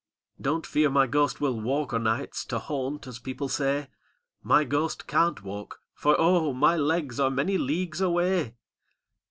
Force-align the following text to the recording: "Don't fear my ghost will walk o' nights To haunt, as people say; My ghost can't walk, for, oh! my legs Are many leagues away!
"Don't 0.41 0.65
fear 0.65 0.89
my 0.89 1.05
ghost 1.05 1.39
will 1.39 1.61
walk 1.61 1.93
o' 1.93 1.99
nights 1.99 2.43
To 2.45 2.57
haunt, 2.57 3.05
as 3.05 3.19
people 3.19 3.47
say; 3.47 3.87
My 4.41 4.63
ghost 4.63 5.05
can't 5.05 5.43
walk, 5.43 5.79
for, 5.93 6.15
oh! 6.17 6.53
my 6.53 6.75
legs 6.75 7.19
Are 7.19 7.29
many 7.29 7.55
leagues 7.59 8.01
away! 8.01 8.55